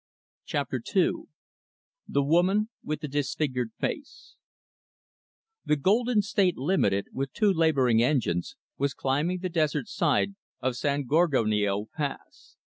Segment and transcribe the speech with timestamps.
[0.45, 1.11] Chapter II
[2.07, 4.33] The Woman with the Disfigured Face
[5.63, 11.03] The Golden State Limited, with two laboring engines, was climbing the desert side of San
[11.05, 12.57] Gorgonio Pass.